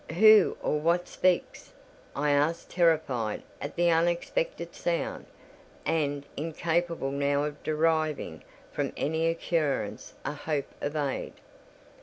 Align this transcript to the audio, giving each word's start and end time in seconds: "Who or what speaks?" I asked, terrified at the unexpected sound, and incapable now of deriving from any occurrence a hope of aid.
"Who 0.17 0.57
or 0.63 0.79
what 0.79 1.07
speaks?" 1.07 1.73
I 2.15 2.31
asked, 2.31 2.71
terrified 2.71 3.43
at 3.61 3.75
the 3.75 3.91
unexpected 3.91 4.73
sound, 4.73 5.27
and 5.85 6.25
incapable 6.35 7.11
now 7.11 7.43
of 7.43 7.61
deriving 7.61 8.43
from 8.71 8.93
any 8.97 9.27
occurrence 9.27 10.15
a 10.25 10.33
hope 10.33 10.73
of 10.81 10.95
aid. 10.95 11.33